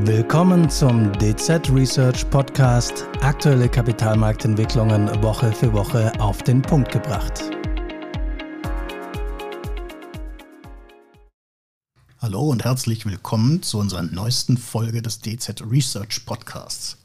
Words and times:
Willkommen 0.00 0.70
zum 0.70 1.12
DZ 1.18 1.68
Research 1.70 2.28
Podcast. 2.30 3.06
Aktuelle 3.20 3.68
Kapitalmarktentwicklungen 3.68 5.22
Woche 5.22 5.52
für 5.52 5.70
Woche 5.74 6.10
auf 6.18 6.42
den 6.42 6.62
Punkt 6.62 6.90
gebracht. 6.90 7.42
Hallo 12.22 12.40
und 12.40 12.64
herzlich 12.64 13.04
willkommen 13.04 13.62
zu 13.62 13.78
unserer 13.78 14.02
neuesten 14.02 14.56
Folge 14.56 15.02
des 15.02 15.20
DZ 15.20 15.62
Research 15.70 16.24
Podcasts. 16.24 16.96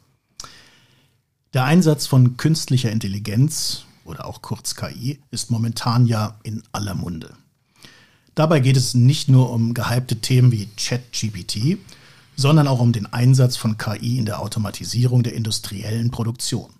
Der 1.53 1.65
Einsatz 1.65 2.07
von 2.07 2.37
künstlicher 2.37 2.89
Intelligenz 2.89 3.83
oder 4.05 4.25
auch 4.25 4.41
kurz 4.41 4.75
KI 4.75 5.19
ist 5.29 5.51
momentan 5.51 6.05
ja 6.05 6.39
in 6.43 6.63
aller 6.71 6.95
Munde. 6.95 7.35
Dabei 8.33 8.61
geht 8.61 8.77
es 8.77 8.93
nicht 8.93 9.27
nur 9.27 9.51
um 9.51 9.73
gehypte 9.73 10.21
Themen 10.21 10.53
wie 10.53 10.69
ChatGPT, 10.77 11.79
sondern 12.37 12.67
auch 12.67 12.79
um 12.79 12.93
den 12.93 13.07
Einsatz 13.07 13.57
von 13.57 13.77
KI 13.77 14.19
in 14.19 14.25
der 14.25 14.39
Automatisierung 14.39 15.23
der 15.23 15.33
industriellen 15.33 16.11
Produktion. 16.11 16.71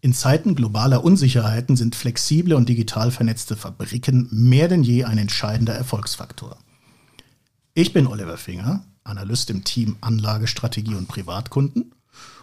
In 0.00 0.14
Zeiten 0.14 0.54
globaler 0.54 1.02
Unsicherheiten 1.02 1.76
sind 1.76 1.96
flexible 1.96 2.54
und 2.54 2.68
digital 2.68 3.10
vernetzte 3.10 3.56
Fabriken 3.56 4.28
mehr 4.30 4.68
denn 4.68 4.82
je 4.82 5.04
ein 5.04 5.18
entscheidender 5.18 5.74
Erfolgsfaktor. 5.74 6.56
Ich 7.74 7.92
bin 7.92 8.06
Oliver 8.06 8.36
Finger, 8.36 8.84
Analyst 9.02 9.50
im 9.50 9.64
Team 9.64 9.96
Anlagestrategie 10.00 10.94
und 10.94 11.08
Privatkunden. 11.08 11.92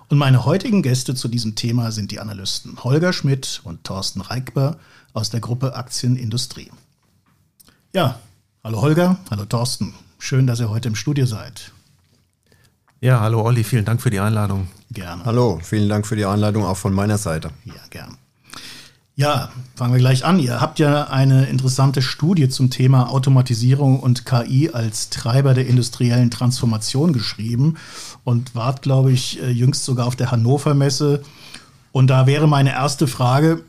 Und 0.09 0.17
meine 0.17 0.43
heutigen 0.43 0.81
Gäste 0.81 1.15
zu 1.15 1.29
diesem 1.29 1.55
Thema 1.55 1.91
sind 1.91 2.11
die 2.11 2.19
Analysten 2.19 2.83
Holger 2.83 3.13
Schmidt 3.13 3.61
und 3.63 3.85
Thorsten 3.85 4.19
Reikber 4.19 4.77
aus 5.13 5.29
der 5.29 5.39
Gruppe 5.39 5.75
Aktienindustrie. 5.75 6.71
Ja, 7.93 8.19
hallo 8.63 8.81
Holger, 8.81 9.19
hallo 9.29 9.45
Thorsten. 9.45 9.93
Schön, 10.19 10.47
dass 10.47 10.59
ihr 10.59 10.69
heute 10.69 10.89
im 10.89 10.95
Studio 10.95 11.25
seid. 11.25 11.71
Ja, 13.03 13.19
hallo 13.19 13.41
Olli, 13.41 13.63
vielen 13.63 13.83
Dank 13.83 13.99
für 13.99 14.11
die 14.11 14.19
Einladung. 14.19 14.67
Gerne. 14.91 15.25
Hallo, 15.25 15.59
vielen 15.63 15.89
Dank 15.89 16.05
für 16.05 16.15
die 16.15 16.25
Einladung 16.25 16.65
auch 16.65 16.77
von 16.77 16.93
meiner 16.93 17.17
Seite. 17.17 17.49
Ja, 17.65 17.73
gern. 17.89 18.15
Ja, 19.15 19.51
fangen 19.75 19.93
wir 19.93 19.99
gleich 19.99 20.23
an. 20.23 20.37
Ihr 20.37 20.61
habt 20.61 20.77
ja 20.77 21.05
eine 21.05 21.45
interessante 21.45 22.03
Studie 22.03 22.47
zum 22.47 22.69
Thema 22.69 23.09
Automatisierung 23.09 23.99
und 23.99 24.27
KI 24.27 24.69
als 24.71 25.09
Treiber 25.09 25.55
der 25.55 25.65
industriellen 25.65 26.29
Transformation 26.29 27.11
geschrieben 27.11 27.77
und 28.23 28.53
wart, 28.53 28.83
glaube 28.83 29.11
ich, 29.11 29.41
äh, 29.41 29.49
jüngst 29.49 29.83
sogar 29.83 30.05
auf 30.05 30.15
der 30.15 30.29
Hannover 30.29 30.75
Messe. 30.75 31.23
Und 31.91 32.11
da 32.11 32.27
wäre 32.27 32.47
meine 32.47 32.69
erste 32.69 33.07
Frage, 33.07 33.63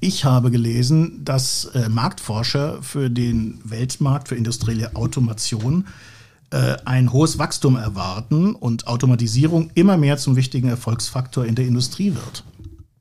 ich 0.00 0.26
habe 0.26 0.50
gelesen, 0.50 1.24
dass 1.24 1.64
äh, 1.64 1.88
Marktforscher 1.88 2.82
für 2.82 3.08
den 3.08 3.58
Weltmarkt 3.64 4.28
für 4.28 4.34
industrielle 4.34 4.94
Automation 4.94 5.86
äh, 5.86 6.15
ein 6.50 7.12
hohes 7.12 7.38
Wachstum 7.38 7.76
erwarten 7.76 8.54
und 8.54 8.86
Automatisierung 8.86 9.70
immer 9.74 9.96
mehr 9.96 10.16
zum 10.16 10.36
wichtigen 10.36 10.68
Erfolgsfaktor 10.68 11.44
in 11.44 11.54
der 11.54 11.66
Industrie 11.66 12.14
wird. 12.14 12.44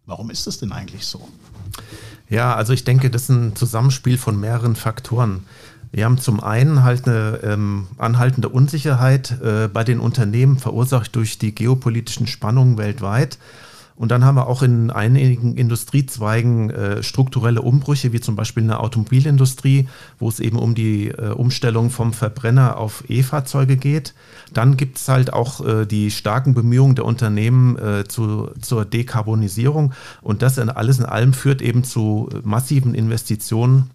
Warum 0.05 0.29
ist 0.29 0.47
das 0.47 0.57
denn 0.57 0.71
eigentlich 0.71 1.05
so? 1.05 1.27
Ja, 2.29 2.55
also 2.55 2.73
ich 2.73 2.83
denke, 2.83 3.09
das 3.09 3.23
ist 3.23 3.29
ein 3.29 3.55
Zusammenspiel 3.55 4.17
von 4.17 4.39
mehreren 4.39 4.75
Faktoren. 4.75 5.43
Wir 5.91 6.05
haben 6.05 6.17
zum 6.17 6.41
einen 6.41 6.83
halt 6.83 7.07
eine 7.07 7.39
ähm, 7.43 7.88
anhaltende 7.97 8.49
Unsicherheit 8.49 9.39
äh, 9.41 9.69
bei 9.71 9.83
den 9.83 9.99
Unternehmen, 9.99 10.57
verursacht 10.57 11.16
durch 11.16 11.38
die 11.38 11.55
geopolitischen 11.55 12.27
Spannungen 12.27 12.77
weltweit. 12.77 13.38
Und 13.95 14.11
dann 14.11 14.25
haben 14.25 14.35
wir 14.35 14.47
auch 14.47 14.61
in 14.61 14.91
einigen 14.91 15.55
Industriezweigen 15.55 16.69
äh, 16.69 17.03
strukturelle 17.03 17.61
Umbrüche, 17.61 18.11
wie 18.11 18.19
zum 18.19 18.35
Beispiel 18.35 18.63
in 18.63 18.69
der 18.69 18.81
Automobilindustrie, 18.81 19.88
wo 20.19 20.27
es 20.27 20.39
eben 20.39 20.59
um 20.59 20.75
die 20.75 21.09
äh, 21.09 21.29
Umstellung 21.29 21.89
vom 21.89 22.11
Verbrenner 22.11 22.77
auf 22.77 23.05
E-Fahrzeuge 23.07 23.77
geht. 23.77 24.13
Dann 24.53 24.75
gibt 24.75 24.97
es 24.97 25.07
halt 25.07 25.31
auch 25.31 25.66
äh, 25.66 25.85
die 25.85 26.11
starken 26.11 26.53
Bemühungen 26.53 26.95
der 26.95 27.05
Unternehmen 27.05 27.77
äh, 27.77 28.03
zu, 28.05 28.49
zur 28.61 28.83
Dekarbonisierung. 28.83 29.93
Und 30.21 30.41
das 30.41 30.57
in, 30.57 30.69
alles 30.69 30.99
in 30.99 31.05
allem 31.05 31.33
führt 31.33 31.61
eben 31.61 31.85
zu 31.85 32.29
massiven 32.44 32.95
Investitionen 32.95 33.91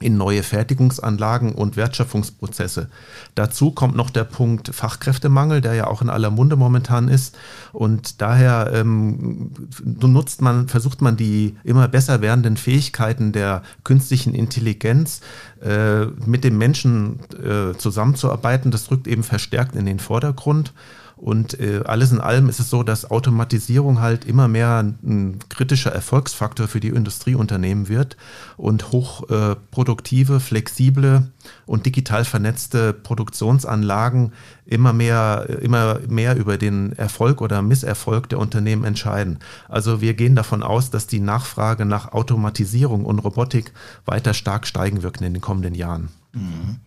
in 0.00 0.16
neue 0.16 0.42
Fertigungsanlagen 0.42 1.52
und 1.52 1.76
Wertschöpfungsprozesse. 1.76 2.88
Dazu 3.34 3.72
kommt 3.72 3.96
noch 3.96 4.10
der 4.10 4.24
Punkt 4.24 4.74
Fachkräftemangel, 4.74 5.60
der 5.60 5.74
ja 5.74 5.86
auch 5.88 6.02
in 6.02 6.10
aller 6.10 6.30
Munde 6.30 6.56
momentan 6.56 7.08
ist. 7.08 7.36
Und 7.72 8.20
daher 8.20 8.70
ähm, 8.72 9.50
nutzt 9.84 10.40
man, 10.40 10.68
versucht 10.68 11.02
man 11.02 11.16
die 11.16 11.56
immer 11.64 11.88
besser 11.88 12.20
werdenden 12.20 12.56
Fähigkeiten 12.56 13.32
der 13.32 13.62
künstlichen 13.82 14.34
Intelligenz 14.34 15.20
äh, 15.62 16.06
mit 16.26 16.44
dem 16.44 16.58
Menschen 16.58 17.18
äh, 17.32 17.76
zusammenzuarbeiten. 17.76 18.70
Das 18.70 18.90
rückt 18.90 19.08
eben 19.08 19.24
verstärkt 19.24 19.74
in 19.74 19.86
den 19.86 19.98
Vordergrund. 19.98 20.72
Und 21.18 21.58
äh, 21.58 21.82
alles 21.84 22.12
in 22.12 22.20
allem 22.20 22.48
ist 22.48 22.60
es 22.60 22.70
so, 22.70 22.84
dass 22.84 23.10
Automatisierung 23.10 24.00
halt 24.00 24.24
immer 24.24 24.46
mehr 24.46 24.78
ein 24.80 25.38
kritischer 25.48 25.92
Erfolgsfaktor 25.92 26.68
für 26.68 26.78
die 26.78 26.88
Industrieunternehmen 26.88 27.88
wird 27.88 28.16
und 28.56 28.92
hochproduktive, 28.92 30.36
äh, 30.36 30.40
flexible 30.40 31.32
und 31.66 31.86
digital 31.86 32.24
vernetzte 32.24 32.92
Produktionsanlagen 32.92 34.32
immer 34.64 34.92
mehr, 34.92 35.46
immer 35.60 35.98
mehr 36.08 36.36
über 36.36 36.56
den 36.56 36.92
Erfolg 36.92 37.40
oder 37.40 37.62
Misserfolg 37.62 38.28
der 38.28 38.38
Unternehmen 38.38 38.84
entscheiden. 38.84 39.40
Also 39.68 40.00
wir 40.00 40.14
gehen 40.14 40.36
davon 40.36 40.62
aus, 40.62 40.90
dass 40.90 41.08
die 41.08 41.20
Nachfrage 41.20 41.84
nach 41.84 42.12
Automatisierung 42.12 43.04
und 43.04 43.18
Robotik 43.18 43.72
weiter 44.04 44.34
stark 44.34 44.66
steigen 44.66 45.02
wird 45.02 45.20
in 45.20 45.32
den 45.32 45.42
kommenden 45.42 45.74
Jahren. 45.74 46.10
Mhm. 46.32 46.80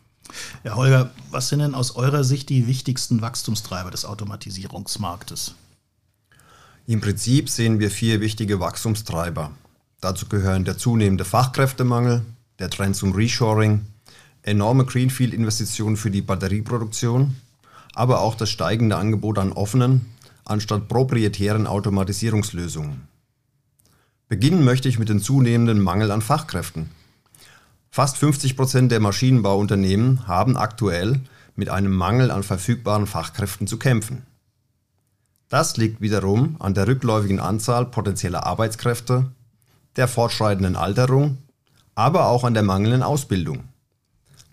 Ja, 0.64 0.75
Holger, 0.75 1.12
was 1.30 1.50
sind 1.50 1.59
denn 1.59 1.75
aus 1.75 1.96
eurer 1.96 2.24
Sicht 2.24 2.50
die 2.50 2.68
wichtigsten 2.68 3.22
Wachstumstreiber 3.22 3.92
des 3.92 4.06
Automatisierungsmarktes? 4.06 5.56
Im 6.88 7.02
Prinzip 7.02 7.50
sehen 7.50 7.80
wir 7.80 7.92
vier 7.92 8.22
wichtige 8.22 8.59
Wachstumstreiber. 8.59 9.52
Dazu 10.02 10.28
gehören 10.28 10.66
der 10.66 10.78
zunehmende 10.78 11.25
Fachkräftemangel, 11.25 12.24
der 12.59 12.70
Trend 12.70 12.96
zum 12.96 13.14
Reshoring, 13.14 13.86
enorme 14.41 14.86
Greenfield-Investitionen 14.86 15.97
für 15.97 16.12
die 16.12 16.22
Batterieproduktion, 16.22 17.36
aber 17.94 18.22
auch 18.22 18.36
das 18.36 18.50
steigende 18.50 18.97
Angebot 18.97 19.38
an 19.38 19.52
offenen 19.52 20.06
anstatt 20.46 20.88
proprietären 20.88 21.68
Automatisierungslösungen. 21.68 23.08
Beginnen 24.28 24.64
möchte 24.64 24.90
ich 24.90 25.00
mit 25.00 25.09
dem 25.09 25.22
zunehmenden 25.22 25.81
Mangel 25.81 26.12
an 26.12 26.22
Fachkräften. 26.22 26.90
Fast 27.94 28.18
50 28.19 28.56
Prozent 28.56 28.90
der 28.90 29.02
Maschinenbauunternehmen 29.02 30.25
haben 30.25 30.56
aktuell 30.56 31.19
mit 31.57 31.68
einem 31.68 31.94
Mangel 31.94 32.31
an 32.31 32.41
verfügbaren 32.41 33.06
Fachkräften 33.06 33.68
zu 33.68 33.78
kämpfen. 33.78 34.25
Das 35.50 35.75
liegt 35.75 36.00
wiederum 36.00 36.56
an 36.59 36.74
der 36.74 36.88
rückläufigen 36.88 37.41
Anzahl 37.41 37.85
potenzieller 37.85 38.46
Arbeitskräfte, 38.46 39.29
der 39.97 40.07
fortschreitenden 40.07 40.78
Alterung, 40.78 41.40
aber 41.94 42.28
auch 42.28 42.46
an 42.46 42.53
der 42.53 42.63
mangelnden 42.63 43.03
Ausbildung. 43.03 43.66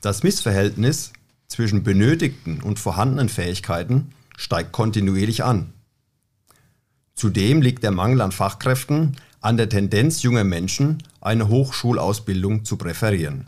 Das 0.00 0.25
Missverhältnis 0.25 1.12
zwischen 1.47 1.84
benötigten 1.84 2.60
und 2.60 2.81
vorhandenen 2.81 3.28
Fähigkeiten 3.28 4.10
steigt 4.37 4.72
kontinuierlich 4.72 5.44
an. 5.44 5.72
Zudem 7.15 7.62
liegt 7.62 7.84
der 7.84 7.93
Mangel 7.93 8.20
an 8.20 8.32
Fachkräften 8.32 9.16
an 9.41 9.56
der 9.56 9.69
Tendenz 9.69 10.22
junger 10.22 10.44
Menschen, 10.44 11.03
eine 11.21 11.49
Hochschulausbildung 11.49 12.65
zu 12.65 12.76
präferieren. 12.76 13.47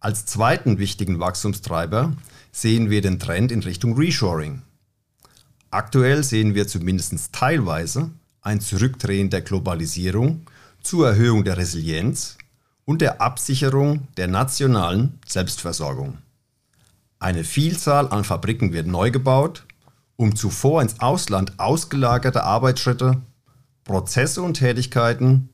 Als 0.00 0.24
zweiten 0.24 0.78
wichtigen 0.78 1.20
Wachstumstreiber 1.20 2.14
sehen 2.52 2.88
wir 2.90 3.02
den 3.02 3.18
Trend 3.18 3.52
in 3.52 3.62
Richtung 3.62 3.96
Reshoring. 3.96 4.62
Aktuell 5.70 6.24
sehen 6.24 6.54
wir 6.54 6.66
zumindest 6.66 7.32
teilweise 7.32 8.10
ein 8.40 8.60
Zurückdrehen 8.60 9.30
der 9.30 9.42
Globalisierung 9.42 10.46
zur 10.82 11.08
Erhöhung 11.08 11.44
der 11.44 11.58
Resilienz 11.58 12.38
und 12.86 13.02
der 13.02 13.20
Absicherung 13.20 14.08
der 14.16 14.26
nationalen 14.26 15.18
Selbstversorgung. 15.26 16.18
Eine 17.18 17.44
Vielzahl 17.44 18.08
an 18.08 18.24
Fabriken 18.24 18.72
wird 18.72 18.86
neu 18.86 19.10
gebaut, 19.10 19.66
um 20.16 20.34
zuvor 20.34 20.80
ins 20.80 21.00
Ausland 21.00 21.60
ausgelagerte 21.60 22.42
Arbeitsschritte 22.44 23.20
Prozesse 23.84 24.42
und 24.42 24.54
Tätigkeiten 24.54 25.48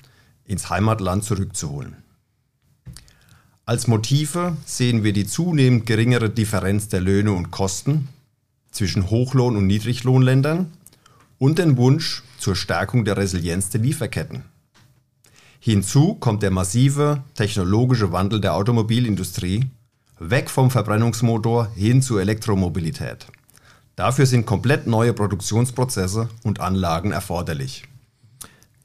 ins 0.45 0.71
Heimatland 0.71 1.25
zurückzuholen. 1.25 1.97
Als 3.65 3.89
Motive 3.89 4.57
sehen 4.65 5.03
wir 5.03 5.13
die 5.13 5.27
zunehmend 5.27 5.87
geringere 5.87 6.31
Differenz 6.31 6.89
der 6.89 7.01
Löhne 7.01 7.33
und 7.33 7.51
Kosten 7.51 8.09
zwischen 8.71 9.11
Hochlohn- 9.11 9.57
und 9.57 9.67
Niedriglohnländern 9.67 10.73
und 11.39 11.59
den 11.59 11.77
Wunsch 11.77 12.23
zur 12.39 12.55
Stärkung 12.55 13.05
der 13.05 13.17
Resilienz 13.17 13.71
der 13.71 13.81
Lieferketten. 13.81 14.45
Hinzu 15.59 16.15
kommt 16.15 16.45
der 16.45 16.53
massive 16.53 17.25
technologische 17.35 18.13
Wandel 18.13 18.41
der 18.41 18.55
Automobilindustrie, 18.55 19.65
weg 20.21 20.49
vom 20.49 20.71
Verbrennungsmotor 20.71 21.69
hin 21.75 22.03
zur 22.03 22.21
Elektromobilität. 22.21 23.27
Dafür 23.97 24.27
sind 24.27 24.47
komplett 24.47 24.87
neue 24.87 25.13
Produktionsprozesse 25.13 26.29
und 26.45 26.61
Anlagen 26.61 27.11
erforderlich. 27.11 27.85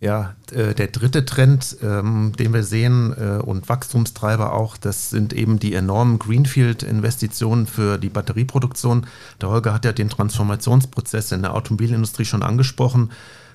Ja, 0.01 0.33
äh, 0.51 0.73
der 0.73 0.87
dritte 0.87 1.25
Trend, 1.25 1.77
ähm, 1.83 2.33
den 2.37 2.55
wir 2.55 2.63
sehen 2.63 3.13
äh, 3.15 3.39
und 3.39 3.69
Wachstumstreiber 3.69 4.51
auch, 4.51 4.75
das 4.75 5.11
sind 5.11 5.31
eben 5.31 5.59
die 5.59 5.75
enormen 5.75 6.17
Greenfield-Investitionen 6.17 7.67
für 7.67 7.99
die 7.99 8.09
Batterieproduktion. 8.09 9.05
Der 9.39 9.49
Holger 9.49 9.75
hat 9.75 9.85
ja 9.85 9.91
den 9.91 10.09
Transformationsprozess 10.09 11.31
in 11.31 11.43
der 11.43 11.53
Automobilindustrie 11.53 12.25
schon 12.25 12.41
angesprochen. 12.41 13.11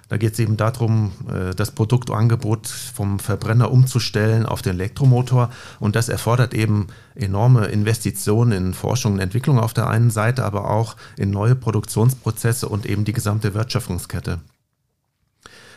Da 0.08 0.18
geht 0.18 0.34
es 0.34 0.38
eben 0.38 0.56
darum, 0.56 1.10
äh, 1.28 1.52
das 1.52 1.72
Produktangebot 1.72 2.68
vom 2.68 3.18
Verbrenner 3.18 3.72
umzustellen 3.72 4.46
auf 4.46 4.62
den 4.62 4.74
Elektromotor. 4.74 5.50
Und 5.80 5.96
das 5.96 6.08
erfordert 6.08 6.54
eben 6.54 6.86
enorme 7.16 7.66
Investitionen 7.66 8.52
in 8.52 8.72
Forschung 8.72 9.14
und 9.14 9.18
Entwicklung 9.18 9.58
auf 9.58 9.74
der 9.74 9.88
einen 9.88 10.10
Seite, 10.10 10.44
aber 10.44 10.70
auch 10.70 10.94
in 11.16 11.32
neue 11.32 11.56
Produktionsprozesse 11.56 12.68
und 12.68 12.86
eben 12.86 13.04
die 13.04 13.12
gesamte 13.12 13.52
Wertschöpfungskette. 13.52 14.38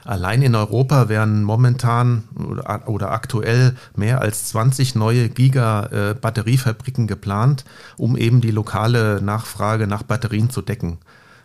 Allein 0.06 0.42
in 0.42 0.56
Europa 0.56 1.10
werden 1.10 1.44
momentan 1.44 2.24
oder, 2.36 2.88
oder 2.88 3.12
aktuell 3.12 3.75
mehr 3.96 4.22
als 4.22 4.46
20 4.50 4.96
neue 4.96 5.30
Giga-Batteriefabriken 5.30 7.07
geplant, 7.07 7.66
um 7.98 8.16
eben 8.18 8.42
die 8.42 8.51
lokale 8.51 9.22
Nachfrage 9.22 9.88
nach 9.88 10.04
Batterien 10.04 10.50
zu 10.50 10.62
decken. 10.62 10.98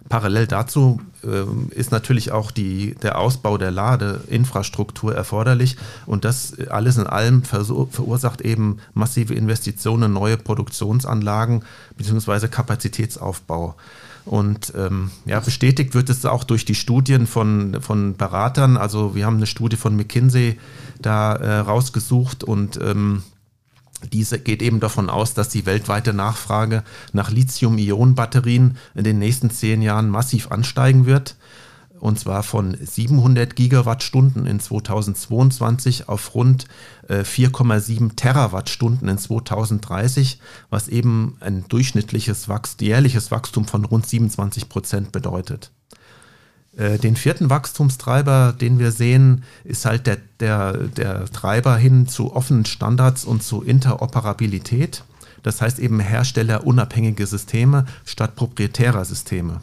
Parallel 0.09 0.47
dazu 0.47 1.01
äh, 1.23 1.45
ist 1.75 1.91
natürlich 1.91 2.31
auch 2.31 2.51
die, 2.51 2.95
der 3.03 3.19
Ausbau 3.19 3.57
der 3.57 3.71
Ladeinfrastruktur 3.71 5.15
erforderlich 5.15 5.77
und 6.07 6.25
das 6.25 6.59
alles 6.69 6.99
in 6.99 7.07
allem 7.07 7.43
verursacht 7.43 8.43
eben 8.43 8.79
massive 8.93 9.35
Investitionen 9.35 10.05
in 10.05 10.13
neue 10.13 10.37
Produktionsanlagen 10.37 11.63
bzw. 11.97 12.49
Kapazitätsaufbau. 12.49 13.77
Und 14.27 14.73
ähm, 14.77 15.11
ja, 15.27 15.41
bestätigt 15.41 15.95
wird 15.95 16.09
es 16.09 16.25
auch 16.25 16.45
durch 16.45 16.65
die 16.65 16.75
Studien 16.75 17.27
von, 17.27 17.81
von 17.81 18.17
Beratern. 18.17 18.77
Also 18.77 19.15
wir 19.15 19.27
haben 19.27 19.37
eine 19.37 19.47
Studie 19.47 19.77
von 19.77 19.97
McKinsey 19.97 20.59
da 21.01 21.35
äh, 21.35 21.59
rausgesucht 21.59 22.43
und 22.43 22.79
ähm, 22.83 23.23
diese 24.13 24.39
geht 24.39 24.63
eben 24.63 24.81
davon 24.81 25.11
aus, 25.11 25.35
dass 25.35 25.49
die 25.49 25.67
weltweite 25.67 26.13
Nachfrage 26.13 26.85
nach 27.13 27.31
Lithium-Ionen-Batterien 27.31 28.77
in 28.95 29.05
den 29.05 29.19
nächsten 29.19 29.51
zehn 29.51 29.83
Jahren 29.83 30.09
massiv 30.09 30.51
ansteigen 30.51 31.07
wird. 31.07 31.37
Und 32.01 32.19
zwar 32.19 32.43
von 32.43 32.77
700 32.79 33.57
Gigawattstunden 33.57 34.47
in 34.47 34.61
2022 34.61 36.09
auf 36.09 36.35
rund 36.35 36.67
4,7 37.09 38.11
äh, 38.11 38.15
Terawattstunden 38.15 39.09
in 39.09 39.17
2030, 39.17 40.39
was 40.69 40.89
eben 40.89 41.39
ein 41.41 41.65
durchschnittliches 41.69 42.47
jährliches 42.81 43.31
Wachstum 43.31 43.65
von 43.67 43.87
rund 43.87 44.07
27 44.07 44.69
Prozent 44.69 45.13
bedeutet. 45.13 45.71
Äh, 46.77 46.99
den 46.99 47.17
vierten 47.17 47.51
Wachstumstreiber, 47.51 48.53
den 48.53 48.79
wir 48.79 48.91
sehen, 48.91 49.45
ist 49.65 49.85
halt 49.85 50.07
der, 50.07 50.19
der, 50.41 50.73
der 50.73 51.27
Treiber 51.27 51.77
hin 51.77 52.07
zu 52.07 52.35
offenen 52.35 52.65
Standards 52.65 53.25
und 53.25 53.43
zu 53.43 53.63
Interoperabilität. 53.63 55.05
Das 55.43 55.61
heißt 55.61 55.79
eben 55.79 56.01
herstellerunabhängige 56.01 57.27
Systeme 57.27 57.87
statt 58.05 58.35
proprietärer 58.35 59.05
Systeme. 59.05 59.61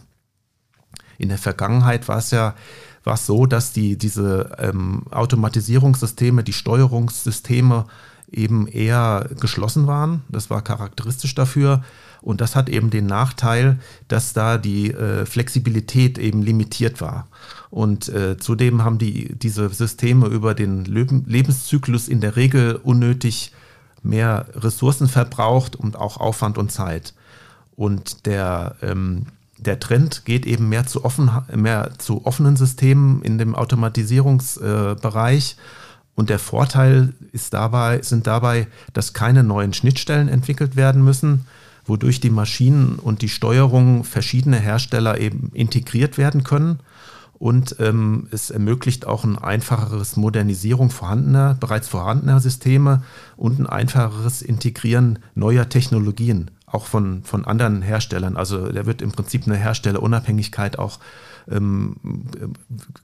In 1.18 1.30
der 1.30 1.38
Vergangenheit 1.38 2.08
war 2.08 2.18
es 2.18 2.32
ja 2.32 2.56
war 3.04 3.16
es 3.16 3.26
so, 3.26 3.46
dass 3.46 3.74
die, 3.74 3.98
diese 3.98 4.56
ähm, 4.60 5.04
Automatisierungssysteme, 5.10 6.44
die 6.44 6.54
Steuerungssysteme 6.54 7.86
eben 8.32 8.68
eher 8.68 9.30
geschlossen 9.40 9.88
waren. 9.88 10.22
Das 10.30 10.50
war 10.50 10.62
charakteristisch 10.62 11.36
dafür. 11.36 11.84
Und 12.22 12.40
das 12.40 12.56
hat 12.56 12.70
eben 12.70 12.92
den 12.92 13.08
Nachteil, 13.08 13.80
dass 14.08 14.34
da 14.34 14.58
die 14.58 14.92
äh, 14.92 15.26
Flexibilität 15.26 16.20
eben 16.20 16.44
limitiert 16.44 17.02
war. 17.02 17.28
Und 17.72 18.10
äh, 18.10 18.38
zudem 18.38 18.84
haben 18.84 19.00
die, 19.00 19.34
diese 19.36 19.70
Systeme 19.70 20.28
über 20.28 20.54
den 20.54 20.86
Lebenszyklus 20.86 22.08
in 22.08 22.22
der 22.22 22.36
Regel 22.36 22.76
unnötig 22.76 23.54
mehr 24.04 24.46
Ressourcen 24.56 25.08
verbraucht 25.08 25.76
und 25.76 25.96
auch 25.96 26.18
Aufwand 26.18 26.58
und 26.58 26.72
Zeit. 26.72 27.14
Und 27.76 28.26
der, 28.28 28.76
ähm, 28.82 29.28
der 29.58 29.80
Trend 29.80 30.26
geht 30.26 30.46
eben 30.46 30.70
mehr 30.70 30.86
zu, 30.86 31.04
offen, 31.04 31.32
mehr 31.56 31.92
zu 31.98 32.26
offenen 32.26 32.56
Systemen 32.56 33.22
in 33.24 33.38
dem 33.38 33.56
Automatisierungsbereich. 33.56 35.56
Äh, 35.58 35.62
und 36.16 36.30
der 36.30 36.40
Vorteil 36.40 37.14
ist 37.32 37.54
dabei, 37.54 38.02
sind 38.02 38.28
dabei, 38.28 38.68
dass 38.94 39.14
keine 39.14 39.44
neuen 39.44 39.74
Schnittstellen 39.74 40.28
entwickelt 40.28 40.76
werden 40.76 41.04
müssen, 41.04 41.46
wodurch 41.86 42.20
die 42.20 42.30
Maschinen 42.30 42.96
und 42.96 43.22
die 43.22 43.30
Steuerung 43.30 44.04
verschiedener 44.04 44.58
Hersteller 44.60 45.20
eben 45.20 45.52
integriert 45.54 46.18
werden 46.18 46.44
können. 46.44 46.80
Und 47.34 47.78
ähm, 47.80 48.28
es 48.30 48.52
ermöglicht 48.52 49.08
auch 49.08 49.24
ein 49.24 49.38
einfacheres 49.40 50.16
Modernisierung 50.16 50.92
vorhandener, 50.92 51.56
bereits 51.60 51.88
vorhandener 51.88 52.40
Systeme 52.40 53.02
und 53.36 53.60
ein 53.60 53.66
einfacheres 53.66 54.44
Integrieren 54.44 55.18
neuer 55.34 55.68
Technologien, 55.68 56.52
auch 56.68 56.86
von, 56.86 57.24
von 57.24 57.46
anderen 57.46 57.82
Herstellern. 57.82 58.38
Also 58.38 58.72
da 58.72 58.86
wird 58.86 59.02
im 59.02 59.12
Prinzip 59.12 59.48
eine 59.48 59.56
Herstellerunabhängigkeit 59.56 60.78
auch 60.78 61.00
ähm, 61.50 61.96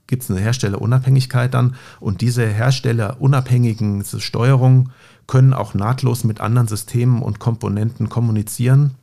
gibt 0.06 0.22
es 0.22 0.30
eine 0.30 0.40
Herstellerunabhängigkeit 0.40 1.54
dann 1.54 1.76
und 2.00 2.20
diese 2.20 2.46
herstellerunabhängigen 2.46 4.04
Steuerungen 4.04 4.90
können 5.26 5.52
auch 5.52 5.74
nahtlos 5.74 6.24
mit 6.24 6.40
anderen 6.40 6.68
Systemen 6.68 7.22
und 7.22 7.38
Komponenten 7.38 8.08
kommunizieren, 8.08 8.94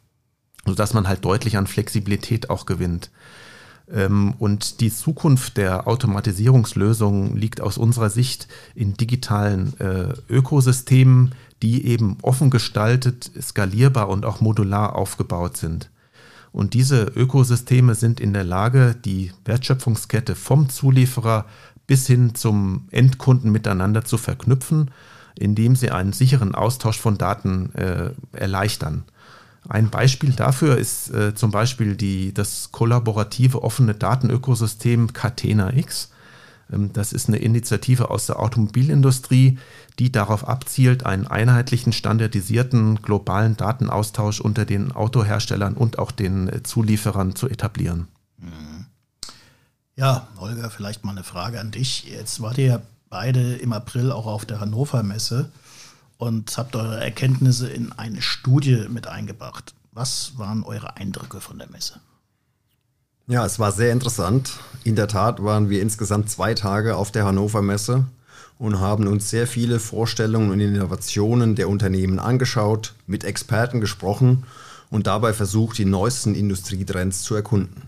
sodass 0.66 0.94
man 0.94 1.08
halt 1.08 1.24
deutlich 1.24 1.58
an 1.58 1.68
Flexibilität 1.68 2.50
auch 2.50 2.66
gewinnt. 2.66 3.12
Ähm, 3.92 4.34
und 4.40 4.82
die 4.82 4.92
Zukunft 4.92 5.58
der 5.58 5.88
Automatisierungslösungen 5.88 7.38
liegt 7.38 7.62
aus 7.62 7.78
unserer 7.78 8.10
Sicht 8.10 8.48
in 8.74 8.96
digitalen 8.96 9.80
äh, 9.80 10.14
Ökosystemen, 10.30 11.36
die 11.62 11.86
eben 11.86 12.18
offen 12.22 12.50
gestaltet, 12.50 13.32
skalierbar 13.40 14.10
und 14.10 14.26
auch 14.26 14.42
modular 14.42 14.96
aufgebaut 14.96 15.58
sind. 15.58 15.90
Und 16.56 16.74
diese 16.74 17.04
Ökosysteme 17.04 17.96
sind 17.96 18.20
in 18.20 18.32
der 18.32 18.46
Lage, 18.46 18.96
die 19.04 19.32
Wertschöpfungskette 19.44 20.36
vom 20.36 20.70
Zulieferer 20.70 21.46
bis 21.86 22.08
hin 22.08 22.34
zum 22.34 22.88
Endkunden 22.92 23.52
miteinander 23.52 24.06
zu 24.06 24.18
verknüpfen 24.18 24.90
indem 25.38 25.76
sie 25.76 25.92
einen 25.92 26.14
sicheren 26.14 26.56
Austausch 26.56 27.00
von 27.00 27.18
Daten 27.18 27.74
äh, 27.76 28.12
erleichtern. 28.32 29.04
Ein 29.68 29.90
Beispiel 29.90 30.32
dafür 30.32 30.78
ist 30.78 31.12
äh, 31.12 31.34
zum 31.34 31.52
Beispiel 31.52 31.96
die, 31.96 32.34
das 32.34 32.72
kollaborative 32.72 33.64
offene 33.64 33.96
Datenökosystem 33.96 35.14
Catena 35.14 35.74
X. 35.74 36.12
Ähm, 36.72 36.94
das 36.94 37.14
ist 37.14 37.28
eine 37.28 37.38
Initiative 37.38 38.10
aus 38.10 38.26
der 38.26 38.40
Automobilindustrie, 38.40 39.58
die 40.00 40.12
darauf 40.12 40.48
abzielt, 40.48 41.06
einen 41.06 41.28
einheitlichen, 41.28 41.94
standardisierten 41.94 43.02
globalen 43.02 43.58
Datenaustausch 43.58 44.42
unter 44.42 44.66
den 44.66 44.92
Autoherstellern 44.92 45.76
und 45.76 46.00
auch 46.00 46.12
den 46.12 46.50
äh, 46.50 46.64
Zulieferern 46.64 47.36
zu 47.36 47.50
etablieren. 47.50 48.08
Mhm. 48.38 48.86
Ja, 49.96 50.28
Holger, 50.38 50.70
vielleicht 50.70 51.06
mal 51.06 51.12
eine 51.12 51.24
Frage 51.24 51.60
an 51.60 51.72
dich. 51.72 52.04
Jetzt 52.04 52.42
wart 52.42 52.58
ihr 52.58 52.82
beide 53.10 53.56
im 53.56 53.72
April 53.72 54.12
auch 54.12 54.26
auf 54.26 54.46
der 54.46 54.60
Hannover 54.60 55.04
Messe 55.04 55.52
und 56.18 56.58
habt 56.58 56.76
eure 56.76 57.02
Erkenntnisse 57.02 57.70
in 57.70 57.94
eine 57.94 58.22
Studie 58.22 58.88
mit 58.90 59.08
eingebracht. 59.08 59.74
Was 59.92 60.38
waren 60.38 60.64
eure 60.64 60.98
Eindrücke 60.98 61.40
von 61.40 61.58
der 61.58 61.70
Messe? 61.70 62.02
Ja, 63.28 63.44
es 63.44 63.58
war 63.58 63.72
sehr 63.72 63.92
interessant. 63.92 64.60
In 64.84 64.96
der 64.96 65.08
Tat 65.08 65.44
waren 65.44 65.68
wir 65.68 65.82
insgesamt 65.82 66.30
zwei 66.30 66.54
Tage 66.54 66.96
auf 66.96 67.12
der 67.12 67.26
Hannover 67.26 67.64
Messe 67.64 68.06
und 68.60 68.80
haben 68.80 69.08
uns 69.08 69.32
sehr 69.32 69.48
viele 69.48 69.80
Vorstellungen 69.80 70.52
und 70.52 70.60
Innovationen 70.60 71.56
der 71.56 71.68
Unternehmen 71.68 72.20
angeschaut, 72.20 72.94
mit 73.08 73.24
Experten 73.24 73.82
gesprochen 73.82 74.44
und 74.92 75.08
dabei 75.08 75.34
versucht, 75.34 75.80
die 75.80 75.86
neuesten 75.86 76.36
Industrietrends 76.36 77.24
zu 77.24 77.34
erkunden. 77.34 77.82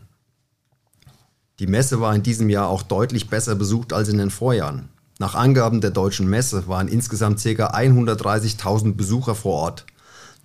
Die 1.59 1.67
Messe 1.67 2.01
war 2.01 2.15
in 2.15 2.23
diesem 2.23 2.49
Jahr 2.49 2.67
auch 2.67 2.81
deutlich 2.81 3.29
besser 3.29 3.53
besucht 3.53 3.93
als 3.93 4.09
in 4.09 4.17
den 4.17 4.31
Vorjahren. 4.31 4.89
Nach 5.19 5.35
Angaben 5.35 5.81
der 5.81 5.91
Deutschen 5.91 6.27
Messe 6.27 6.67
waren 6.67 6.87
insgesamt 6.87 7.43
ca. 7.43 7.75
130.000 7.75 8.95
Besucher 8.95 9.35
vor 9.35 9.53
Ort, 9.53 9.85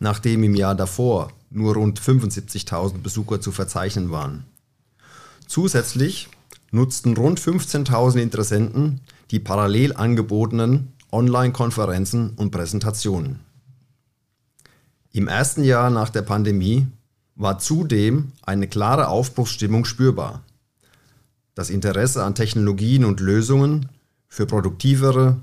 nachdem 0.01 0.45
im 0.45 0.55
Jahr 0.55 0.75
davor 0.75 1.31
nur 1.49 1.77
rund 1.77 1.99
75.000 1.99 2.99
Besucher 2.99 3.41
zu 3.41 3.53
verzeichnen 3.53 4.11
waren. 4.11 4.45
Zusätzlich 5.53 6.31
nutzten 6.71 7.15
rund 7.15 7.39
15.000 7.39 8.23
Interessenten 8.23 9.03
die 9.31 9.39
parallel 9.39 9.95
angebotenen 9.95 10.95
Online-Konferenzen 11.13 12.31
und 12.37 12.53
Präsentationen. 12.53 13.41
Im 15.13 15.29
ersten 15.29 15.63
Jahr 15.63 15.91
nach 15.91 16.09
der 16.09 16.23
Pandemie 16.23 16.87
war 17.35 17.59
zudem 17.59 18.33
eine 18.41 18.67
klare 18.67 19.09
Aufbruchsstimmung 19.09 19.85
spürbar. 19.85 20.43
Das 21.55 21.69
Interesse 21.69 22.25
an 22.25 22.35
Technologien 22.35 23.05
und 23.05 23.21
Lösungen 23.21 23.91
für 24.29 24.47
produktivere, 24.47 25.37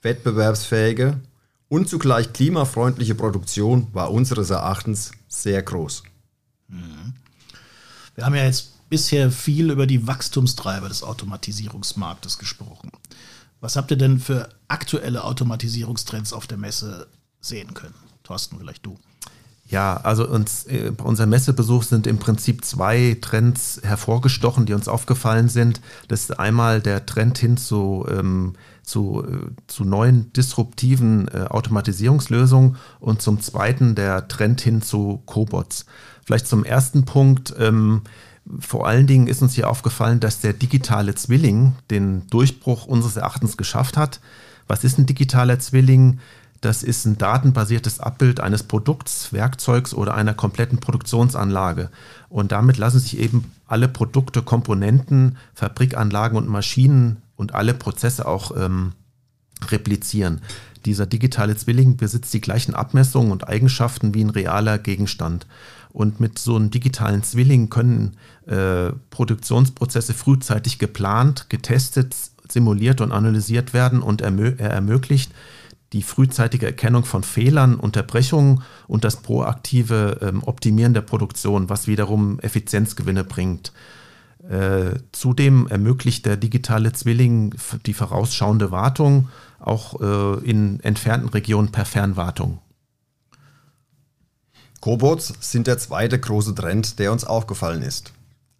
wettbewerbsfähige 0.00 1.20
und 1.68 1.86
zugleich 1.86 2.32
klimafreundliche 2.32 3.14
Produktion 3.14 3.88
war 3.92 4.10
unseres 4.10 4.48
Erachtens 4.48 5.10
sehr 5.28 5.62
groß. 5.62 6.02
Mhm. 6.68 7.12
Wir 8.14 8.24
haben 8.24 8.34
ja 8.34 8.46
jetzt 8.46 8.79
bisher 8.90 9.30
viel 9.30 9.70
über 9.70 9.86
die 9.86 10.06
Wachstumstreiber 10.06 10.88
des 10.88 11.02
Automatisierungsmarktes 11.02 12.38
gesprochen. 12.38 12.90
Was 13.60 13.76
habt 13.76 13.90
ihr 13.90 13.96
denn 13.96 14.18
für 14.18 14.48
aktuelle 14.68 15.24
Automatisierungstrends 15.24 16.32
auf 16.32 16.46
der 16.46 16.58
Messe 16.58 17.06
sehen 17.40 17.72
können? 17.72 17.94
Thorsten, 18.24 18.58
vielleicht 18.58 18.84
du. 18.84 18.98
Ja, 19.70 19.98
also 19.98 20.28
uns, 20.28 20.64
äh, 20.64 20.90
bei 20.90 21.04
unserem 21.04 21.30
Messebesuch 21.30 21.84
sind 21.84 22.08
im 22.08 22.18
Prinzip 22.18 22.64
zwei 22.64 23.16
Trends 23.20 23.80
hervorgestochen, 23.84 24.66
die 24.66 24.72
uns 24.72 24.88
aufgefallen 24.88 25.48
sind. 25.48 25.80
Das 26.08 26.22
ist 26.22 26.40
einmal 26.40 26.80
der 26.80 27.06
Trend 27.06 27.38
hin 27.38 27.56
zu, 27.56 28.04
ähm, 28.10 28.54
zu, 28.82 29.24
äh, 29.24 29.50
zu 29.68 29.84
neuen 29.84 30.32
disruptiven 30.32 31.28
äh, 31.28 31.42
Automatisierungslösungen 31.48 32.76
und 32.98 33.22
zum 33.22 33.40
zweiten 33.40 33.94
der 33.94 34.26
Trend 34.26 34.60
hin 34.60 34.82
zu 34.82 35.22
Cobots. 35.26 35.86
Vielleicht 36.24 36.48
zum 36.48 36.64
ersten 36.64 37.04
Punkt. 37.04 37.54
Ähm, 37.56 38.02
vor 38.58 38.86
allen 38.86 39.06
Dingen 39.06 39.26
ist 39.26 39.42
uns 39.42 39.54
hier 39.54 39.68
aufgefallen, 39.70 40.20
dass 40.20 40.40
der 40.40 40.52
digitale 40.52 41.14
Zwilling 41.14 41.74
den 41.90 42.26
Durchbruch 42.28 42.86
unseres 42.86 43.16
Erachtens 43.16 43.56
geschafft 43.56 43.96
hat. 43.96 44.20
Was 44.66 44.84
ist 44.84 44.98
ein 44.98 45.06
digitaler 45.06 45.58
Zwilling? 45.58 46.20
Das 46.60 46.82
ist 46.82 47.06
ein 47.06 47.16
datenbasiertes 47.16 48.00
Abbild 48.00 48.40
eines 48.40 48.62
Produkts, 48.62 49.32
Werkzeugs 49.32 49.94
oder 49.94 50.14
einer 50.14 50.34
kompletten 50.34 50.78
Produktionsanlage. 50.78 51.90
Und 52.28 52.52
damit 52.52 52.76
lassen 52.76 53.00
sich 53.00 53.18
eben 53.18 53.50
alle 53.66 53.88
Produkte, 53.88 54.42
Komponenten, 54.42 55.38
Fabrikanlagen 55.54 56.36
und 56.36 56.48
Maschinen 56.48 57.22
und 57.36 57.54
alle 57.54 57.72
Prozesse 57.72 58.26
auch 58.26 58.54
ähm, 58.56 58.92
replizieren. 59.68 60.42
Dieser 60.84 61.06
digitale 61.06 61.56
Zwilling 61.56 61.96
besitzt 61.96 62.32
die 62.32 62.40
gleichen 62.40 62.74
Abmessungen 62.74 63.32
und 63.32 63.48
Eigenschaften 63.48 64.14
wie 64.14 64.24
ein 64.24 64.30
realer 64.30 64.78
Gegenstand. 64.78 65.46
Und 65.92 66.20
mit 66.20 66.38
so 66.38 66.56
einem 66.56 66.70
digitalen 66.70 67.22
Zwilling 67.22 67.68
können 67.68 68.16
äh, 68.46 68.90
Produktionsprozesse 69.10 70.14
frühzeitig 70.14 70.78
geplant, 70.78 71.46
getestet, 71.48 72.14
simuliert 72.48 73.00
und 73.00 73.12
analysiert 73.12 73.74
werden 73.74 74.02
und 74.02 74.20
ermö 74.20 74.54
er 74.58 74.70
ermöglicht 74.70 75.32
die 75.92 76.02
frühzeitige 76.02 76.66
Erkennung 76.66 77.04
von 77.04 77.24
Fehlern, 77.24 77.74
Unterbrechungen 77.74 78.62
und 78.86 79.04
das 79.04 79.16
proaktive 79.16 80.18
ähm, 80.22 80.42
Optimieren 80.44 80.94
der 80.94 81.00
Produktion, 81.00 81.68
was 81.68 81.88
wiederum 81.88 82.38
Effizienzgewinne 82.40 83.24
bringt. 83.24 83.72
Äh, 84.48 84.98
zudem 85.12 85.66
ermöglicht 85.66 86.24
der 86.24 86.36
digitale 86.36 86.92
Zwilling 86.92 87.54
die 87.84 87.92
vorausschauende 87.92 88.70
Wartung 88.70 89.28
auch 89.58 90.00
äh, 90.00 90.44
in 90.48 90.80
entfernten 90.80 91.28
Regionen 91.28 91.70
per 91.70 91.84
Fernwartung. 91.84 92.58
Cobots 94.80 95.34
sind 95.40 95.66
der 95.66 95.78
zweite 95.78 96.18
große 96.18 96.54
Trend, 96.54 96.98
der 96.98 97.12
uns 97.12 97.24
aufgefallen 97.24 97.82
ist. 97.82 98.12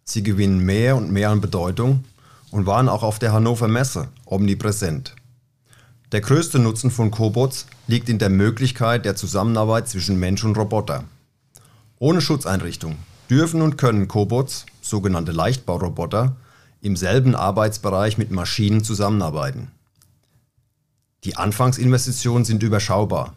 Sie 0.03 0.21
gewinnen 0.21 0.59
mehr 0.59 0.95
und 0.95 1.11
mehr 1.11 1.31
an 1.31 1.41
Bedeutung 1.41 2.05
und 2.51 2.67
waren 2.67 2.87
auch 2.87 3.01
auf 3.01 3.17
der 3.17 3.33
Hannover 3.33 3.67
Messe 3.67 4.09
omnipräsent. 4.25 5.15
Der 6.11 6.21
größte 6.21 6.59
Nutzen 6.59 6.91
von 6.91 7.09
Cobots 7.09 7.65
liegt 7.87 8.07
in 8.07 8.19
der 8.19 8.29
Möglichkeit 8.29 9.05
der 9.05 9.15
Zusammenarbeit 9.15 9.87
zwischen 9.89 10.19
Mensch 10.19 10.43
und 10.43 10.57
Roboter. 10.57 11.05
Ohne 11.97 12.21
Schutzeinrichtung 12.21 12.97
dürfen 13.29 13.61
und 13.61 13.77
können 13.77 14.07
Cobots, 14.07 14.65
sogenannte 14.91 15.31
Leichtbauroboter, 15.31 16.35
im 16.81 16.95
selben 16.95 17.33
Arbeitsbereich 17.33 18.19
mit 18.19 18.29
Maschinen 18.29 18.83
zusammenarbeiten. 18.83 19.71
Die 21.23 21.35
Anfangsinvestitionen 21.35 22.45
sind 22.45 22.61
überschaubar. 22.61 23.33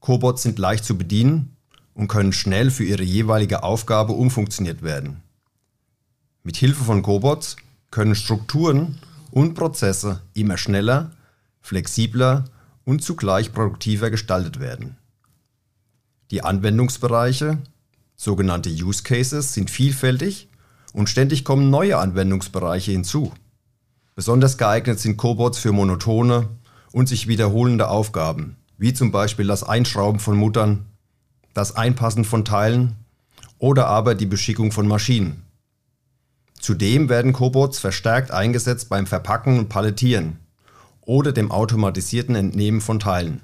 Cobots 0.00 0.42
sind 0.42 0.58
leicht 0.58 0.86
zu 0.86 0.96
bedienen 0.96 1.56
und 1.92 2.08
können 2.08 2.32
schnell 2.32 2.70
für 2.70 2.84
ihre 2.84 3.02
jeweilige 3.02 3.62
Aufgabe 3.62 4.14
umfunktioniert 4.14 4.80
werden. 4.82 5.22
Mit 6.42 6.56
Hilfe 6.56 6.84
von 6.84 7.02
Cobots 7.02 7.56
können 7.90 8.14
Strukturen 8.14 8.98
und 9.30 9.54
Prozesse 9.54 10.22
immer 10.32 10.56
schneller 10.56 11.10
flexibler 11.64 12.44
und 12.84 13.02
zugleich 13.02 13.52
produktiver 13.52 14.10
gestaltet 14.10 14.60
werden. 14.60 14.98
Die 16.30 16.42
Anwendungsbereiche, 16.42 17.58
sogenannte 18.16 18.70
Use 18.70 19.02
Cases, 19.02 19.52
sind 19.52 19.70
vielfältig 19.70 20.48
und 20.92 21.08
ständig 21.08 21.44
kommen 21.44 21.70
neue 21.70 21.98
Anwendungsbereiche 21.98 22.92
hinzu. 22.92 23.32
Besonders 24.14 24.58
geeignet 24.58 25.00
sind 25.00 25.16
Cobots 25.16 25.58
für 25.58 25.72
monotone 25.72 26.48
und 26.92 27.08
sich 27.08 27.26
wiederholende 27.26 27.88
Aufgaben, 27.88 28.56
wie 28.78 28.94
zum 28.94 29.10
Beispiel 29.10 29.46
das 29.46 29.64
Einschrauben 29.64 30.20
von 30.20 30.36
Muttern, 30.36 30.86
das 31.52 31.76
Einpassen 31.76 32.24
von 32.24 32.44
Teilen 32.44 32.96
oder 33.58 33.86
aber 33.86 34.14
die 34.14 34.26
Beschickung 34.26 34.70
von 34.72 34.86
Maschinen. 34.86 35.42
Zudem 36.60 37.08
werden 37.08 37.32
Cobots 37.32 37.78
verstärkt 37.78 38.30
eingesetzt 38.30 38.88
beim 38.88 39.06
Verpacken 39.06 39.58
und 39.58 39.68
Palettieren 39.68 40.38
oder 41.00 41.32
dem 41.32 41.50
automatisierten 41.50 42.34
Entnehmen 42.34 42.80
von 42.80 43.00
Teilen. 43.00 43.42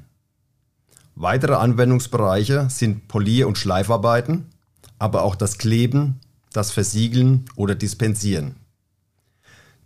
Weitere 1.17 1.55
Anwendungsbereiche 1.55 2.71
sind 2.71 3.09
Polier- 3.09 3.47
und 3.47 3.59
Schleifarbeiten, 3.59 4.47
aber 5.01 5.23
auch 5.23 5.35
das 5.35 5.59
Kleben, 5.59 6.21
das 6.53 6.71
Versiegeln 6.71 7.47
oder 7.57 7.75
Dispensieren. 7.75 8.55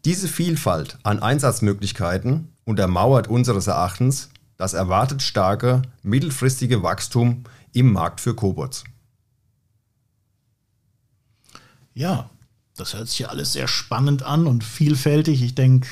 Diese 0.05 0.29
Vielfalt 0.29 0.99
an 1.03 1.23
Einsatzmöglichkeiten 1.23 2.49
untermauert 2.67 3.29
unseres 3.29 3.67
Erachtens 3.67 4.29
das 4.57 4.73
erwartet 4.73 5.23
starke 5.23 5.83
mittelfristige 6.03 6.83
Wachstum 6.83 7.45
im 7.73 7.93
Markt 7.93 8.21
für 8.21 8.35
Cobots. 8.35 8.85
Ja, 11.93 12.31
das 12.77 12.95
hört 12.95 13.09
sich 13.09 13.21
ja 13.21 13.29
alles 13.29 13.53
sehr 13.53 13.69
spannend 13.69 14.23
an 14.23 14.47
und 14.47 14.65
vielfältig. 14.65 15.43
Ich 15.43 15.55
denke, 15.55 15.89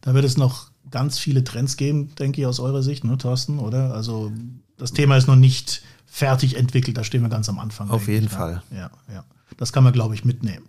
da 0.00 0.14
wird 0.14 0.24
es 0.24 0.36
noch 0.36 0.70
ganz 0.90 1.18
viele 1.18 1.44
Trends 1.44 1.76
geben, 1.76 2.14
denke 2.16 2.40
ich, 2.40 2.46
aus 2.46 2.60
eurer 2.60 2.82
Sicht, 2.82 3.04
ne, 3.04 3.16
Thorsten, 3.16 3.58
oder? 3.58 3.94
Also 3.94 4.32
das 4.76 4.92
Thema 4.92 5.16
ist 5.16 5.28
noch 5.28 5.36
nicht 5.36 5.82
fertig 6.10 6.56
entwickelt, 6.56 6.98
da 6.98 7.04
stehen 7.04 7.22
wir 7.22 7.28
ganz 7.28 7.48
am 7.48 7.58
Anfang. 7.58 7.88
Auf 7.88 8.08
jeden 8.08 8.26
ich, 8.26 8.32
Fall. 8.32 8.62
Ja, 8.70 8.90
ja. 9.12 9.24
Das 9.56 9.72
kann 9.72 9.84
man, 9.84 9.92
glaube 9.92 10.14
ich, 10.14 10.24
mitnehmen. 10.24 10.66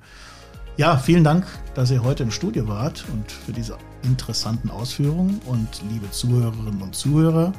Ja, 0.77 0.97
vielen 0.97 1.23
Dank, 1.23 1.45
dass 1.73 1.91
ihr 1.91 2.03
heute 2.03 2.23
im 2.23 2.31
Studio 2.31 2.67
wart 2.67 3.05
und 3.11 3.31
für 3.31 3.51
diese 3.51 3.77
interessanten 4.03 4.69
Ausführungen. 4.69 5.41
Und 5.45 5.67
liebe 5.89 6.09
Zuhörerinnen 6.11 6.81
und 6.81 6.95
Zuhörer, 6.95 7.51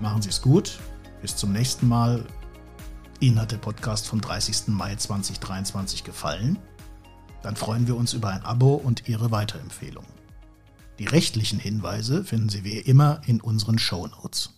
machen 0.00 0.22
Sie 0.22 0.28
es 0.28 0.40
gut. 0.42 0.78
Bis 1.22 1.34
zum 1.34 1.52
nächsten 1.52 1.88
Mal. 1.88 2.24
Ihnen 3.18 3.40
hat 3.40 3.50
der 3.50 3.56
Podcast 3.56 4.06
vom 4.06 4.20
30. 4.20 4.68
Mai 4.68 4.94
2023 4.94 6.04
gefallen? 6.04 6.58
Dann 7.42 7.56
freuen 7.56 7.86
wir 7.86 7.96
uns 7.96 8.12
über 8.12 8.28
ein 8.28 8.42
Abo 8.42 8.74
und 8.74 9.08
Ihre 9.08 9.30
Weiterempfehlung. 9.30 10.04
Die 10.98 11.06
rechtlichen 11.06 11.58
Hinweise 11.58 12.24
finden 12.24 12.50
Sie 12.50 12.62
wie 12.64 12.78
immer 12.78 13.22
in 13.26 13.40
unseren 13.40 13.78
Show 13.78 14.06
Notes. 14.06 14.52